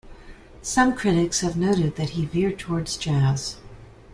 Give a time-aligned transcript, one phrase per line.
[0.63, 3.57] Some critics have noted that he veered towards jazz.